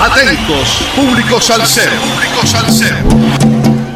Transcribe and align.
Atentos, 0.00 0.78
público 0.94 1.40
salsero. 1.40 1.90
Público 2.00 2.46
salsero. 2.46 2.96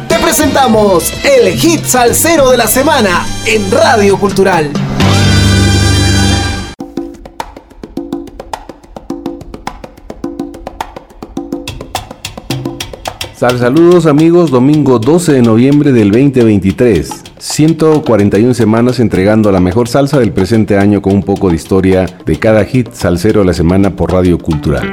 Te 0.09 0.19
presentamos 0.19 1.13
el 1.23 1.53
hit 1.53 1.85
salsero 1.85 2.49
de 2.49 2.57
la 2.57 2.67
semana 2.67 3.25
en 3.45 3.71
Radio 3.71 4.17
Cultural. 4.17 4.69
saludos 13.37 14.05
amigos, 14.05 14.51
domingo 14.51 14.99
12 14.99 15.33
de 15.33 15.41
noviembre 15.41 15.91
del 15.91 16.11
2023. 16.11 17.23
141 17.37 18.53
semanas 18.53 18.99
entregando 18.99 19.51
la 19.51 19.59
mejor 19.59 19.87
salsa 19.87 20.19
del 20.19 20.31
presente 20.31 20.77
año 20.77 21.01
con 21.01 21.13
un 21.13 21.23
poco 21.23 21.49
de 21.49 21.55
historia 21.55 22.05
de 22.25 22.39
cada 22.39 22.63
hit 22.65 22.91
salsero 22.93 23.41
de 23.41 23.47
la 23.47 23.53
semana 23.53 23.95
por 23.95 24.11
Radio 24.11 24.37
Cultural. 24.37 24.91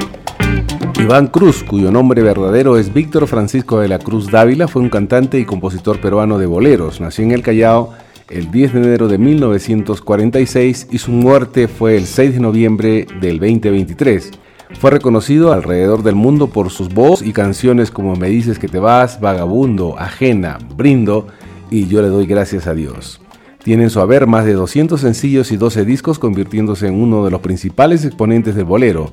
Iván 1.03 1.29
Cruz, 1.29 1.65
cuyo 1.65 1.91
nombre 1.91 2.23
verdadero 2.23 2.77
es 2.77 2.93
Víctor 2.93 3.27
Francisco 3.27 3.81
de 3.81 3.89
la 3.89 3.99
Cruz 3.99 4.31
Dávila, 4.31 4.69
fue 4.69 4.83
un 4.83 4.91
cantante 4.91 5.39
y 5.39 5.47
compositor 5.47 5.99
peruano 5.99 6.39
de 6.39 6.45
boleros. 6.45 7.01
Nació 7.01 7.25
en 7.25 7.33
el 7.33 7.43
Callao 7.43 7.95
el 8.29 8.51
10 8.51 8.75
de 8.75 8.81
enero 8.81 9.09
de 9.09 9.17
1946 9.17 10.89
y 10.91 10.99
su 10.99 11.11
muerte 11.11 11.69
fue 11.69 11.97
el 11.97 12.05
6 12.05 12.35
de 12.35 12.41
noviembre 12.41 13.07
del 13.19 13.39
2023. 13.41 14.31
Fue 14.79 14.91
reconocido 14.91 15.55
alrededor 15.55 16.03
del 16.03 16.17
mundo 16.17 16.49
por 16.49 16.69
sus 16.69 16.93
voz 16.93 17.23
y 17.23 17.33
canciones 17.33 17.91
como 17.91 18.15
Me 18.15 18.29
dices 18.29 18.59
que 18.59 18.69
te 18.69 18.79
vas, 18.79 19.21
Vagabundo, 19.21 19.99
Ajena, 19.99 20.59
Brindo 20.77 21.29
y 21.71 21.87
Yo 21.87 22.03
le 22.03 22.09
doy 22.09 22.27
gracias 22.27 22.67
a 22.67 22.75
Dios. 22.75 23.23
Tiene 23.65 23.85
en 23.85 23.91
su 23.91 24.01
haber 24.01 24.27
más 24.27 24.45
de 24.45 24.53
200 24.53 25.01
sencillos 25.01 25.51
y 25.51 25.57
12 25.57 25.87
discos, 25.87 26.19
convirtiéndose 26.19 26.89
en 26.89 27.01
uno 27.01 27.25
de 27.25 27.31
los 27.31 27.41
principales 27.41 28.05
exponentes 28.05 28.55
del 28.55 28.67
bolero. 28.67 29.13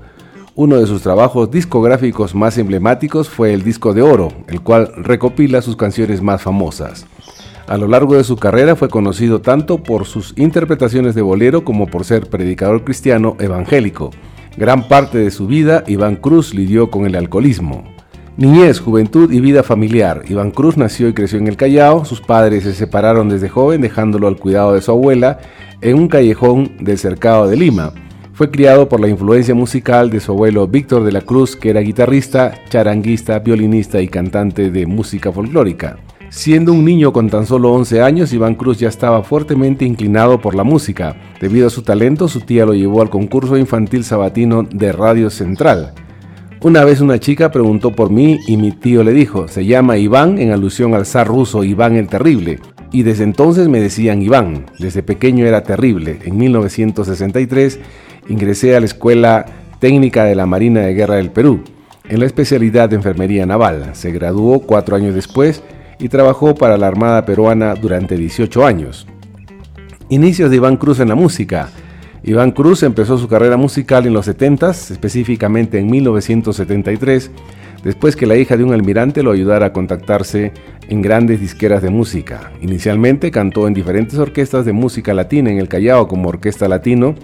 Uno 0.60 0.78
de 0.78 0.88
sus 0.88 1.04
trabajos 1.04 1.52
discográficos 1.52 2.34
más 2.34 2.58
emblemáticos 2.58 3.30
fue 3.30 3.54
el 3.54 3.62
disco 3.63 3.94
de 3.94 4.02
oro, 4.02 4.30
el 4.48 4.62
cual 4.62 4.91
recopila 4.98 5.62
sus 5.62 5.76
canciones 5.76 6.24
más 6.24 6.41
famosas. 6.41 7.05
A 7.68 7.77
lo 7.77 7.88
largo 7.88 8.16
de 8.16 8.24
su 8.24 8.38
carrera 8.38 8.76
fue 8.76 8.90
conocido 8.90 9.40
tanto 9.40 9.84
por 9.84 10.08
sus 10.08 10.34
interpretaciones 10.36 11.14
de 11.14 11.22
bolero 11.22 11.64
como 11.64 11.86
por 11.86 12.05
ser 12.05 12.27
predicador 12.27 12.84
cristiano 12.84 13.38
evangélico. 13.40 14.10
Gran 14.58 14.88
parte 14.88 15.20
de 15.20 15.30
su 15.30 15.46
vida, 15.46 15.84
Iván 15.86 16.16
Cruz 16.16 16.55
lidió 16.55 16.90
con 16.90 17.05
el 17.05 17.16
alcoholismo. 17.16 17.84
Niñez, 18.36 18.80
juventud 18.80 19.32
y 19.32 19.40
vida 19.42 19.62
familiar. 19.62 20.24
Iván 20.27 20.49
Cruz 20.49 20.76
nació 20.76 21.08
y 21.08 21.14
creció 21.14 21.38
en 21.38 21.46
el 21.46 21.55
Callao. 21.55 22.04
Sus 22.04 22.20
padres 22.20 22.64
se 22.64 22.74
separaron 22.74 23.30
desde 23.30 23.48
joven, 23.48 23.82
dejándolo 23.82 24.27
al 24.27 24.38
cuidado 24.38 24.74
de 24.74 24.82
su 24.82 24.90
abuela 24.90 25.38
en 25.82 25.99
un 25.99 26.08
callejón 26.08 26.77
del 26.80 26.98
cercado 26.98 27.48
de 27.48 27.58
Lima. 27.58 27.94
Fue 28.38 28.52
criado 28.52 28.88
por 28.88 28.99
la 28.99 29.07
influencia 29.07 29.55
musical 29.55 30.12
de 30.12 30.20
su 30.20 30.32
abuelo 30.32 30.68
Víctor 30.68 31.04
de 31.04 31.12
la 31.12 31.21
Cruz, 31.21 31.55
que 31.55 31.71
era 31.71 31.82
guitarrista, 31.82 32.54
charanguista, 32.70 33.40
violinista 33.40 33.99
y 33.99 34.07
cantante 34.07 34.70
de 34.70 34.85
música 34.85 35.32
folclórica. 35.32 35.98
Siendo 36.30 36.71
un 36.71 36.85
niño 36.85 37.12
con 37.12 37.32
tan 37.32 37.48
solo 37.48 37.71
11 37.71 38.04
años, 38.04 38.32
Iván 38.34 38.54
Cruz 38.54 38.77
ya 38.77 38.90
estaba 38.90 39.24
fuertemente 39.24 39.85
inclinado 39.85 40.40
por 40.40 40.54
la 40.54 40.63
música. 40.63 41.15
Debido 41.41 41.65
a 41.65 41.71
su 41.71 41.82
talento, 41.82 42.27
su 42.27 42.41
tía 42.41 42.68
lo 42.68 42.76
llevó 42.76 43.02
al 43.02 43.10
concurso 43.10 43.58
infantil 43.58 44.04
sabatino 44.04 44.62
de 44.62 44.91
Radio 44.91 45.32
Central. 45.32 45.96
Una 46.62 46.85
vez 46.85 47.02
una 47.02 47.20
chica 47.20 47.49
preguntó 47.49 47.91
por 47.91 48.12
mí 48.12 48.38
y 48.46 48.58
mi 48.58 48.71
tío 48.71 49.04
le 49.04 49.13
dijo, 49.13 49.48
se 49.48 49.65
llama 49.65 49.98
Iván 49.98 50.38
en 50.38 50.52
alusión 50.52 50.93
al 50.93 51.08
zar 51.08 51.26
ruso 51.26 51.63
Iván 51.63 51.96
el 51.96 52.08
Terrible. 52.08 52.60
Y 52.91 53.04
desde 53.04 53.24
entonces 53.24 53.68
me 53.68 53.82
decían 53.82 54.21
Iván, 54.21 54.66
desde 54.80 55.04
pequeño 55.04 55.46
era 55.46 55.63
terrible. 55.63 56.20
En 56.24 56.38
1963 56.38 57.80
ingresé 58.30 58.76
a 58.76 58.80
la 58.80 58.85
Escuela 58.85 59.46
Técnica 59.80 60.24
de 60.24 60.35
la 60.35 60.46
Marina 60.46 60.82
de 60.82 60.93
Guerra 60.93 61.15
del 61.15 61.32
Perú, 61.32 61.63
en 62.08 62.20
la 62.20 62.26
especialidad 62.26 62.90
de 62.90 62.96
Enfermería 62.96 63.46
Naval. 63.46 63.91
Se 63.93 64.12
graduó 64.12 64.62
cuatro 64.62 64.96
años 64.96 65.13
después 65.13 65.62
y 66.00 66.09
trabajó 66.09 66.56
para 66.56 66.78
la 66.78 66.88
Armada 66.88 67.25
Peruana 67.25 67.75
durante 67.75 68.18
18 68.18 68.66
años. 68.66 69.08
Inicios 70.09 70.50
de 70.50 70.56
Iván 70.56 70.78
Cruz 70.78 71.00
en 71.00 71.09
la 71.09 71.16
música. 71.16 71.69
Iván 72.24 72.52
Cruz 72.52 72.84
empezó 72.84 73.18
su 73.18 73.28
carrera 73.28 73.58
musical 73.58 74.06
en 74.06 74.14
los 74.14 74.25
70 74.25 74.72
específicamente 74.72 75.80
en 75.80 75.90
1973, 75.90 77.31
después 77.88 78.18
que 78.18 78.25
la 78.25 78.36
hija 78.36 78.58
de 78.58 78.66
un 78.66 78.74
almirante 78.74 79.24
lo 79.24 79.31
ayudara 79.31 79.68
a 79.68 79.72
contactarse 79.72 80.52
en 80.90 81.02
grandes 81.02 81.40
disqueras 81.40 81.81
de 81.81 81.90
música. 81.90 82.52
Inicialmente 82.62 83.31
cantó 83.31 83.66
en 83.66 83.74
diferentes 83.74 84.20
orquestas 84.20 84.66
de 84.66 84.74
música 84.74 85.14
latina 85.14 85.52
en 85.52 85.58
el 85.58 85.70
Callao 85.70 86.06
como 86.09 86.28
Orquesta 86.28 86.68
Latino, 86.68 87.16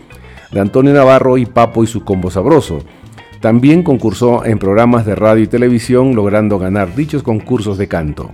de 0.53 0.61
Antonio 0.61 0.93
Navarro 0.93 1.37
y 1.37 1.45
Papo 1.45 1.83
y 1.83 1.87
su 1.87 2.05
Combo 2.05 2.31
Sabroso. 2.31 2.79
También 3.41 3.83
concursó 3.83 4.45
en 4.45 4.57
programas 4.57 5.05
de 5.05 5.15
radio 5.15 5.43
y 5.43 5.47
televisión, 5.47 6.15
logrando 6.15 6.57
ganar 6.59 6.95
dichos 6.95 7.23
concursos 7.23 7.77
de 7.77 7.89
canto. 7.89 8.31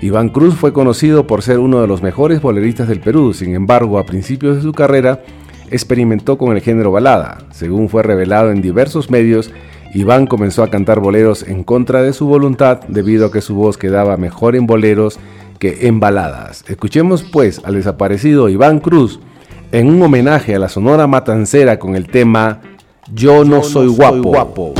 Iván 0.00 0.28
Cruz 0.28 0.56
fue 0.56 0.74
conocido 0.74 1.26
por 1.26 1.40
ser 1.40 1.60
uno 1.60 1.80
de 1.80 1.86
los 1.86 2.02
mejores 2.02 2.42
boleristas 2.42 2.88
del 2.88 3.00
Perú, 3.00 3.32
sin 3.32 3.54
embargo, 3.54 3.98
a 3.98 4.04
principios 4.04 4.56
de 4.56 4.62
su 4.62 4.72
carrera, 4.72 5.22
experimentó 5.70 6.36
con 6.36 6.54
el 6.54 6.60
género 6.60 6.92
balada. 6.92 7.38
Según 7.52 7.88
fue 7.88 8.02
revelado 8.02 8.50
en 8.50 8.60
diversos 8.60 9.10
medios, 9.10 9.50
Iván 9.94 10.26
comenzó 10.26 10.64
a 10.64 10.70
cantar 10.70 10.98
boleros 10.98 11.44
en 11.44 11.62
contra 11.62 12.02
de 12.02 12.12
su 12.12 12.26
voluntad 12.26 12.80
debido 12.88 13.26
a 13.26 13.30
que 13.30 13.40
su 13.40 13.54
voz 13.54 13.78
quedaba 13.78 14.16
mejor 14.16 14.56
en 14.56 14.66
boleros 14.66 15.20
que 15.60 15.86
en 15.86 16.00
baladas. 16.00 16.64
Escuchemos 16.68 17.22
pues 17.22 17.60
al 17.64 17.74
desaparecido 17.74 18.48
Iván 18.48 18.80
Cruz 18.80 19.20
en 19.70 19.88
un 19.88 20.02
homenaje 20.02 20.56
a 20.56 20.58
la 20.58 20.68
Sonora 20.68 21.06
Matancera 21.06 21.78
con 21.78 21.94
el 21.94 22.08
tema 22.08 22.60
Yo 23.12 23.44
no, 23.44 23.62
soy, 23.62 23.86
guapo. 23.86 24.14
soy 24.14 24.22
guapo, 24.22 24.74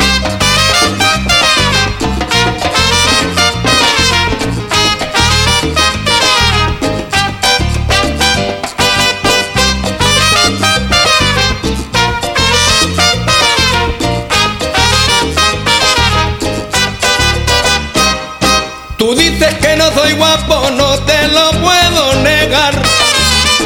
no 20.77 20.99
te 21.01 21.29
lo 21.29 21.51
puedo 21.53 22.15
negar. 22.23 22.75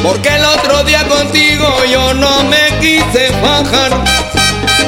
Porque 0.03 0.29
el 0.35 0.45
otro 0.45 0.83
día 0.83 1.03
contigo 1.07 1.67
yo 1.91 2.13
no 2.13 2.43
me 2.43 2.77
quise 2.79 3.31
bajar. 3.41 3.91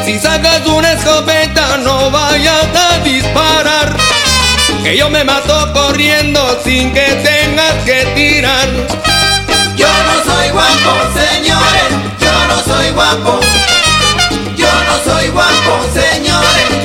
Si 0.05 0.19
sacas 0.19 0.65
una 0.67 0.93
escopeta, 0.93 1.77
no 1.77 2.11
vayas 2.11 2.67
a 2.75 2.99
disparar. 2.99 3.95
Que 4.83 4.97
yo 4.97 5.09
me 5.09 5.23
mato 5.23 5.73
corriendo 5.73 6.59
sin 6.63 6.93
que 6.93 7.07
tengas 7.23 7.73
que 7.85 8.05
tirar. 8.15 8.69
Yo 9.75 9.87
no 9.87 10.33
soy 10.33 10.49
guapo, 10.49 10.91
señores. 11.13 11.89
Yo 12.19 12.47
no 12.47 12.63
soy 12.63 12.91
guapo. 12.91 13.39
Yo 14.55 14.67
no 14.67 15.11
soy 15.11 15.27
guapo, 15.29 15.85
señores. 15.93 16.80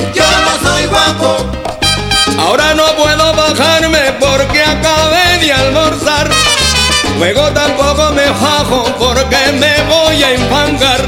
Luego 7.17 7.51
tampoco 7.51 8.11
me 8.11 8.29
bajo 8.29 8.83
porque 8.99 9.51
me 9.53 9.81
voy 9.83 10.23
a 10.23 10.31
enfangar. 10.33 11.01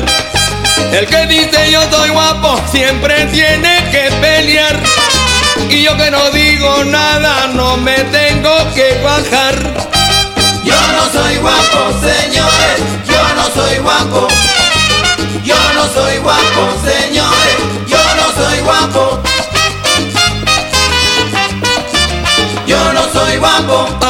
El 0.91 1.05
que 1.05 1.27
dice 1.27 1.71
yo 1.71 1.81
soy 1.91 2.09
guapo 2.09 2.59
siempre 2.71 3.25
tiene 3.27 3.83
que 3.91 4.09
pelear. 4.19 4.75
Y 5.69 5.83
yo 5.83 5.95
que 5.97 6.09
no 6.09 6.29
digo 6.31 6.83
nada 6.85 7.47
no 7.53 7.77
me 7.77 7.95
tengo 8.05 8.51
que 8.73 8.99
bajar. 9.03 9.55
Yo 10.63 10.75
no 10.75 11.11
soy 11.11 11.37
guapo, 11.37 11.91
señores. 12.01 12.79
Yo 13.07 13.35
no 13.35 13.45
soy 13.53 13.77
guapo. 13.77 14.27
Yo 15.43 15.55
no 15.75 15.83
soy 15.93 16.17
guapo, 16.17 16.61
señores. 16.83 17.57
Yo 17.88 17.97
no 18.15 18.44
soy 18.44 18.59
guapo. 18.62 19.21
soy 23.13 23.38
guapo. 23.38 24.08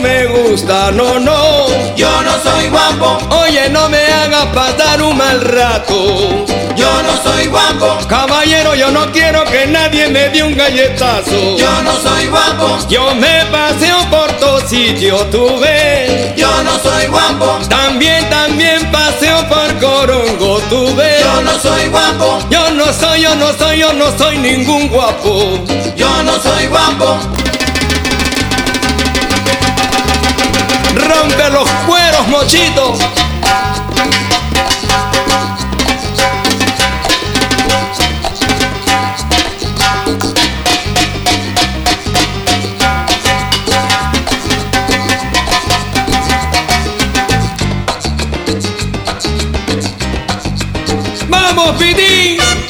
Me 0.00 0.26
gusta, 0.26 0.90
no, 0.90 1.18
no. 1.18 1.66
Yo 1.94 2.22
no 2.22 2.32
soy 2.42 2.68
guapo. 2.68 3.18
Oye, 3.42 3.68
no 3.70 3.88
me 3.88 3.98
hagas 4.06 4.46
pasar 4.46 5.02
un 5.02 5.16
mal 5.16 5.40
rato. 5.40 6.46
Yo 6.76 7.02
no 7.02 7.22
soy 7.22 7.46
guapo. 7.46 7.98
Caballero, 8.08 8.74
yo 8.74 8.90
no 8.90 9.10
quiero 9.12 9.44
que 9.44 9.66
nadie 9.66 10.08
me 10.08 10.28
dé 10.30 10.42
un 10.42 10.56
galletazo. 10.56 11.56
Yo 11.56 11.82
no 11.82 11.92
soy 11.96 12.26
guapo. 12.28 12.78
Yo 12.88 13.14
me 13.14 13.44
paseo 13.46 13.98
por 14.10 14.32
todo 14.38 14.60
sitio, 14.66 15.16
tú 15.26 15.58
ves. 15.60 16.34
Yo 16.36 16.62
no 16.62 16.78
soy 16.78 17.06
guapo. 17.06 17.58
También, 17.68 18.28
también 18.30 18.90
paseo 18.90 19.46
por 19.48 19.78
Corongo, 19.78 20.60
tú 20.70 20.94
ves. 20.96 21.20
Yo 21.22 21.42
no 21.42 21.58
soy 21.58 21.88
guapo. 21.88 22.38
Yo 22.50 22.70
no 22.70 22.92
soy, 22.92 23.22
yo 23.22 23.34
no 23.34 23.52
soy, 23.52 23.78
yo 23.78 23.92
no 23.92 24.16
soy 24.16 24.38
ningún 24.38 24.88
guapo. 24.88 25.58
Yo 25.96 26.22
no 26.22 26.40
soy 26.40 26.66
guapo. 26.66 27.18
Rompe 31.00 31.50
los 31.50 31.68
cueros, 31.86 32.28
mochitos. 32.28 32.98
Vamos, 51.28 51.76
Pitín. 51.78 52.69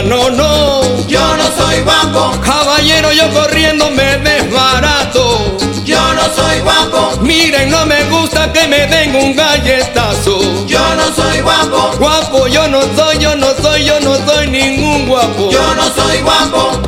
No, 0.00 0.30
no. 0.30 1.06
yo 1.06 1.36
no 1.36 1.44
soy 1.56 1.80
guapo, 1.82 2.32
Caballero, 2.40 3.12
yo 3.12 3.28
corriendo 3.32 3.90
me 3.90 4.16
desbarato. 4.18 5.56
yo 5.84 6.00
no 6.14 6.22
soy 6.34 6.60
guapo, 6.60 7.18
Miren, 7.20 7.70
no 7.70 7.84
me 7.86 8.04
gusta 8.04 8.52
que 8.52 8.66
me 8.68 8.86
den 8.86 9.14
un 9.14 9.36
galletazo. 9.36 10.66
yo 10.66 10.94
no 10.94 11.12
soy 11.14 11.40
guapo, 11.40 11.92
Guapo, 11.98 12.46
yo 12.46 12.68
no 12.68 12.80
soy, 12.96 13.18
yo 13.18 13.34
no 13.36 13.48
soy, 13.60 13.84
yo 13.84 14.00
no 14.00 14.14
soy 14.26 14.46
ningún 14.48 15.06
guapo. 15.08 15.50
yo 15.50 15.74
no 15.74 15.84
soy 15.94 16.18
guapo. 16.22 16.80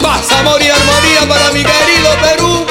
Vas 0.00 0.32
a 0.32 0.42
morir, 0.42 0.72
morir 0.86 1.28
para 1.28 1.50
mi 1.52 1.62
querido 1.62 2.10
Perú. 2.22 2.66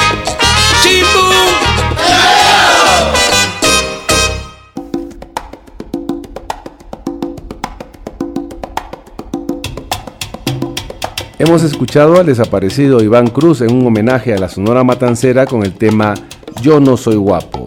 Hemos 11.43 11.63
escuchado 11.63 12.19
al 12.19 12.27
desaparecido 12.27 13.01
Iván 13.01 13.25
Cruz 13.25 13.61
en 13.61 13.73
un 13.73 13.87
homenaje 13.87 14.31
a 14.31 14.37
la 14.37 14.47
Sonora 14.47 14.83
Matancera 14.83 15.47
con 15.47 15.63
el 15.63 15.73
tema 15.73 16.13
Yo 16.61 16.79
no 16.79 16.97
soy 16.97 17.15
guapo. 17.15 17.65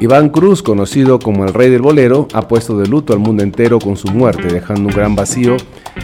Iván 0.00 0.28
Cruz, 0.28 0.62
conocido 0.62 1.18
como 1.18 1.46
el 1.46 1.54
rey 1.54 1.70
del 1.70 1.80
bolero, 1.80 2.28
ha 2.34 2.46
puesto 2.46 2.76
de 2.76 2.86
luto 2.86 3.14
al 3.14 3.18
mundo 3.18 3.42
entero 3.42 3.78
con 3.78 3.96
su 3.96 4.08
muerte, 4.08 4.48
dejando 4.48 4.90
un 4.90 4.94
gran 4.94 5.16
vacío 5.16 5.56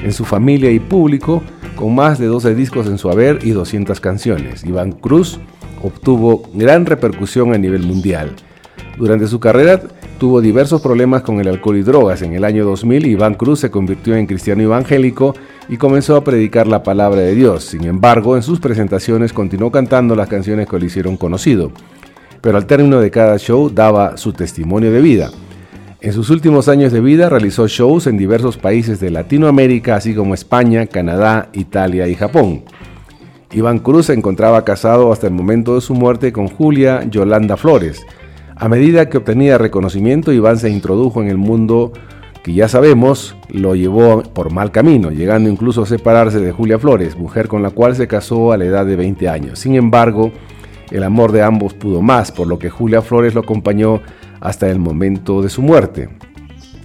en 0.03 0.15
su 0.15 0.25
familia 0.25 0.71
y 0.71 0.79
público, 0.79 1.43
con 1.75 1.95
más 1.95 2.19
de 2.19 2.29
12 2.29 2.55
discos 2.55 2.87
en 2.87 2.97
su 2.97 3.11
haber 3.11 3.41
y 3.43 3.51
200 3.51 4.01
canciones. 4.01 4.65
Iván 4.65 4.93
Cruz 4.93 5.39
obtuvo 5.83 6.45
gran 6.55 6.87
repercusión 6.87 7.53
a 7.53 7.59
nivel 7.59 7.83
mundial. 7.83 8.35
Durante 8.97 9.27
su 9.27 9.39
carrera 9.39 9.83
tuvo 10.19 10.41
diversos 10.41 10.81
problemas 10.81 11.21
con 11.21 11.41
el 11.41 11.49
alcohol 11.49 11.77
y 11.77 11.83
drogas. 11.83 12.23
En 12.23 12.33
el 12.33 12.43
año 12.43 12.65
2000, 12.65 13.05
Iván 13.05 13.35
Cruz 13.35 13.61
se 13.61 13.71
convirtió 13.71 14.17
en 14.17 14.27
cristiano 14.27 14.63
evangélico 14.63 15.35
y 15.69 15.77
comenzó 15.77 16.17
a 16.17 16.25
predicar 16.25 16.67
la 16.67 16.83
palabra 16.83 17.21
de 17.21 17.35
Dios. 17.35 17.65
Sin 17.65 17.85
embargo, 17.85 18.37
en 18.37 18.43
sus 18.43 18.61
presentaciones 18.61 19.33
continuó 19.33 19.71
cantando 19.71 20.15
las 20.15 20.29
canciones 20.29 20.69
que 20.69 20.79
lo 20.79 20.85
hicieron 20.85 21.17
conocido. 21.17 21.73
Pero 22.41 22.57
al 22.57 22.67
término 22.67 23.01
de 23.01 23.11
cada 23.11 23.39
show 23.39 23.71
daba 23.71 24.17
su 24.17 24.33
testimonio 24.33 24.93
de 24.93 25.01
vida. 25.01 25.31
En 26.01 26.13
sus 26.13 26.31
últimos 26.31 26.69
años 26.69 26.93
de 26.93 27.01
vida 27.01 27.29
realizó 27.29 27.67
shows 27.67 28.07
en 28.07 28.17
diversos 28.17 28.57
países 28.59 29.01
de 29.01 29.11
Latinoamérica, 29.11 29.97
así 29.97 30.15
como 30.15 30.35
España, 30.35 30.87
Canadá, 30.87 31.49
Italia 31.53 32.07
y 32.07 32.15
Japón. 32.15 32.63
Iván 33.53 33.79
Cruz 33.79 34.07
se 34.07 34.13
encontraba 34.13 34.65
casado 34.65 35.13
hasta 35.13 35.27
el 35.27 35.33
momento 35.33 35.75
de 35.75 35.81
su 35.81 35.95
muerte 35.95 36.33
con 36.33 36.49
Julia 36.49 37.05
Yolanda 37.11 37.57
Flores. 37.57 38.05
A 38.55 38.69
medida 38.69 39.09
que 39.09 39.19
obtenía 39.19 39.59
reconocimiento, 39.59 40.33
Iván 40.33 40.59
se 40.59 40.71
introdujo 40.71 41.23
en 41.23 41.29
el 41.29 41.39
mundo 41.39 41.93
que 42.47 42.55
ya 42.55 42.69
sabemos 42.69 43.35
lo 43.49 43.75
llevó 43.75 44.23
por 44.23 44.53
mal 44.53 44.71
camino, 44.71 45.11
llegando 45.11 45.51
incluso 45.51 45.83
a 45.83 45.87
separarse 45.87 46.39
de 46.39 46.53
Julia 46.53 46.79
Flores, 46.79 47.17
mujer 47.17 47.49
con 47.49 47.61
la 47.61 47.71
cual 47.71 47.97
se 47.97 48.07
casó 48.07 48.53
a 48.53 48.57
la 48.57 48.67
edad 48.67 48.87
de 48.87 48.95
20 48.95 49.29
años. 49.29 49.59
Sin 49.59 49.75
embargo, 49.75 50.31
el 50.93 51.03
amor 51.03 51.33
de 51.33 51.43
ambos 51.43 51.75
pudo 51.75 52.03
más, 52.03 52.31
por 52.31 52.47
lo 52.47 52.61
que 52.61 52.71
Julia 52.71 53.03
Flores 53.03 53.35
lo 53.35 53.41
acompañó 53.41 54.01
hasta 54.39 54.71
el 54.71 54.79
momento 54.79 55.43
de 55.43 55.49
su 55.49 55.61
muerte. 55.61 56.09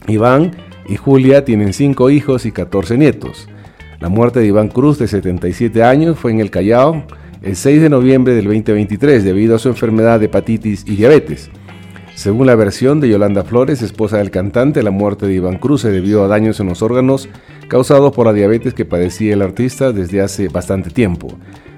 Iván 0.08 0.50
y 0.90 0.96
Julia 0.96 1.46
tienen 1.46 1.74
5 1.74 2.10
hijos 2.10 2.48
y 2.48 2.52
14 2.52 2.98
nietos. 2.98 3.48
La 4.00 4.10
muerte 4.10 4.40
de 4.40 4.48
Iván 4.48 4.70
Cruz, 4.70 4.98
de 4.98 5.08
77 5.08 5.84
años, 5.84 6.18
fue 6.18 6.32
en 6.32 6.40
el 6.40 6.50
Callao 6.50 7.04
el 7.44 7.56
6 7.56 7.84
de 7.84 7.90
noviembre 7.90 8.34
del 8.34 8.46
2023 8.46 9.24
debido 9.24 9.58
a 9.58 9.60
su 9.60 9.70
enfermedad 9.70 10.20
de 10.20 10.26
hepatitis 10.26 10.84
y 10.88 10.96
diabetes. 10.96 11.52
Según 12.22 12.46
la 12.46 12.54
versión 12.54 13.00
de 13.00 13.10
Yolanda 13.10 13.44
Flores, 13.44 13.82
esposa 13.82 14.20
del 14.20 14.30
cantante, 14.30 14.84
la 14.84 14.92
muerte 14.92 15.26
de 15.26 15.34
Iván 15.34 15.58
Cruz 15.58 15.82
se 15.82 15.90
debió 15.90 16.24
a 16.24 16.28
daños 16.28 16.60
en 16.60 16.68
los 16.68 16.84
órganos 16.84 17.28
causados 17.68 18.14
por 18.14 18.28
la 18.28 18.34
diabetes 18.34 18.76
que 18.76 18.86
padecía 18.86 19.34
el 19.34 19.42
artista 19.42 19.92
desde 19.92 20.22
hace 20.22 20.48
bastante 20.48 20.92
tiempo. 20.92 21.30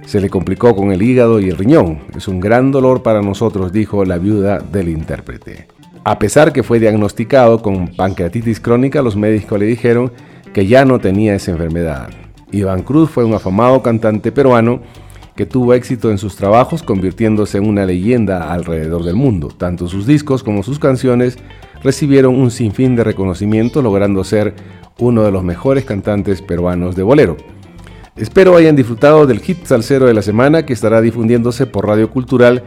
Se 0.05 0.19
le 0.19 0.29
complicó 0.29 0.75
con 0.75 0.91
el 0.91 1.01
hígado 1.01 1.39
y 1.39 1.47
el 1.47 1.55
riñón. 1.57 1.99
Es 2.13 2.27
un 2.27 2.41
gran 2.41 2.73
dolor 2.73 3.03
para 3.03 3.21
nosotros, 3.21 3.71
dijo 3.71 4.03
la 4.03 4.17
viuda 4.17 4.59
del 4.59 4.89
intérprete. 4.89 5.67
A 6.03 6.19
pesar 6.19 6.51
que 6.51 6.61
fue 6.61 6.77
diagnosticado 6.77 7.61
con 7.61 7.95
pancreatitis 7.95 8.59
crónica, 8.59 9.01
los 9.01 9.15
médicos 9.15 9.57
le 9.57 9.65
dijeron 9.65 10.11
que 10.53 10.67
ya 10.67 10.83
no 10.83 10.99
tenía 10.99 11.35
esa 11.35 11.51
enfermedad. 11.51 12.09
Iván 12.51 12.83
Cruz 12.83 13.09
fue 13.09 13.23
un 13.23 13.33
afamado 13.33 13.81
cantante 13.81 14.33
peruano 14.33 14.81
que 15.35 15.45
tuvo 15.45 15.73
éxito 15.73 16.11
en 16.11 16.17
sus 16.17 16.35
trabajos 16.35 16.83
convirtiéndose 16.83 17.57
en 17.57 17.67
una 17.67 17.85
leyenda 17.85 18.53
alrededor 18.53 19.03
del 19.03 19.15
mundo. 19.15 19.49
Tanto 19.49 19.87
sus 19.87 20.05
discos 20.05 20.43
como 20.43 20.63
sus 20.63 20.79
canciones 20.79 21.37
recibieron 21.83 22.35
un 22.35 22.51
sinfín 22.51 22.95
de 22.95 23.03
reconocimiento 23.03 23.81
logrando 23.81 24.23
ser 24.23 24.53
uno 24.99 25.23
de 25.23 25.31
los 25.31 25.43
mejores 25.43 25.85
cantantes 25.85 26.41
peruanos 26.41 26.95
de 26.95 27.03
bolero. 27.03 27.37
Espero 28.15 28.55
hayan 28.55 28.75
disfrutado 28.75 29.25
del 29.25 29.39
hit 29.39 29.65
salsero 29.65 30.05
de 30.05 30.13
la 30.13 30.21
semana 30.21 30.67
que 30.67 30.73
estará 30.73 31.01
difundiéndose 31.01 31.65
por 31.65 31.87
Radio 31.87 32.11
Cultural 32.11 32.63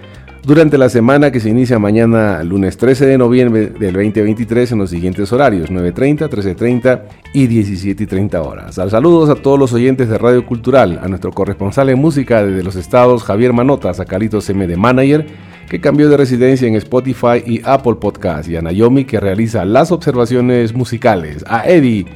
durante 0.46 0.78
la 0.78 0.88
semana 0.88 1.32
que 1.32 1.40
se 1.40 1.48
inicia 1.48 1.80
mañana 1.80 2.40
lunes 2.44 2.76
13 2.76 3.04
de 3.04 3.18
noviembre 3.18 3.66
del 3.66 3.94
2023 3.94 4.70
en 4.70 4.78
los 4.78 4.90
siguientes 4.90 5.32
horarios 5.32 5.72
9.30, 5.72 6.28
13.30 6.28 7.02
y 7.34 7.48
17.30 7.48 8.46
horas. 8.46 8.76
Saludos 8.76 9.28
a 9.28 9.34
todos 9.34 9.58
los 9.58 9.72
oyentes 9.72 10.08
de 10.08 10.16
Radio 10.16 10.46
Cultural, 10.46 11.00
a 11.02 11.08
nuestro 11.08 11.32
corresponsal 11.32 11.88
en 11.90 11.98
música 11.98 12.44
desde 12.44 12.62
los 12.62 12.76
estados 12.76 13.24
Javier 13.24 13.52
Manotas, 13.52 13.98
a 13.98 14.04
Carlitos 14.04 14.48
M 14.48 14.68
de 14.68 14.76
Manager, 14.76 15.26
que 15.68 15.80
cambió 15.80 16.08
de 16.08 16.16
residencia 16.16 16.68
en 16.68 16.76
Spotify 16.76 17.42
y 17.44 17.60
Apple 17.64 17.96
Podcast, 17.96 18.48
y 18.48 18.54
a 18.54 18.62
Naomi 18.62 19.04
que 19.04 19.18
realiza 19.18 19.64
las 19.64 19.90
observaciones 19.90 20.74
musicales, 20.74 21.44
a 21.48 21.68
Eddie 21.68 22.06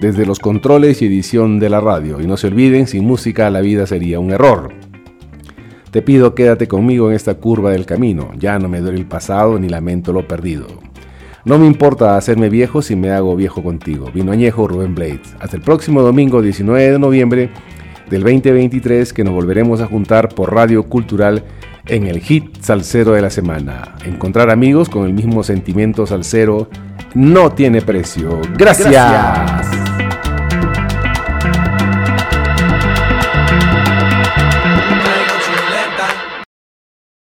desde 0.00 0.24
los 0.24 0.38
controles 0.38 1.02
y 1.02 1.06
edición 1.06 1.58
de 1.58 1.68
la 1.68 1.80
radio. 1.80 2.18
Y 2.22 2.26
no 2.26 2.38
se 2.38 2.46
olviden, 2.46 2.86
sin 2.86 3.04
música 3.04 3.50
la 3.50 3.60
vida 3.60 3.86
sería 3.86 4.20
un 4.20 4.30
error. 4.30 4.83
Te 5.94 6.02
pido 6.02 6.34
quédate 6.34 6.66
conmigo 6.66 7.08
en 7.08 7.14
esta 7.14 7.34
curva 7.34 7.70
del 7.70 7.86
camino, 7.86 8.32
ya 8.36 8.58
no 8.58 8.68
me 8.68 8.80
duele 8.80 8.98
el 8.98 9.06
pasado 9.06 9.60
ni 9.60 9.68
lamento 9.68 10.12
lo 10.12 10.26
perdido. 10.26 10.66
No 11.44 11.56
me 11.56 11.68
importa 11.68 12.16
hacerme 12.16 12.48
viejo 12.48 12.82
si 12.82 12.96
me 12.96 13.12
hago 13.12 13.36
viejo 13.36 13.62
contigo. 13.62 14.10
Vino 14.12 14.32
añejo 14.32 14.66
Rubén 14.66 14.96
Blades. 14.96 15.36
Hasta 15.38 15.54
el 15.54 15.62
próximo 15.62 16.02
domingo 16.02 16.42
19 16.42 16.90
de 16.90 16.98
noviembre 16.98 17.50
del 18.10 18.24
2023 18.24 19.12
que 19.12 19.22
nos 19.22 19.34
volveremos 19.34 19.80
a 19.80 19.86
juntar 19.86 20.30
por 20.30 20.52
Radio 20.52 20.82
Cultural 20.82 21.44
en 21.86 22.08
el 22.08 22.18
hit 22.18 22.60
salsero 22.60 23.12
de 23.12 23.22
la 23.22 23.30
semana. 23.30 23.94
Encontrar 24.04 24.50
amigos 24.50 24.88
con 24.88 25.06
el 25.06 25.12
mismo 25.12 25.44
sentimiento 25.44 26.08
salsero 26.08 26.68
no 27.14 27.52
tiene 27.52 27.82
precio. 27.82 28.40
Gracias. 28.58 28.90
Gracias. 28.90 29.83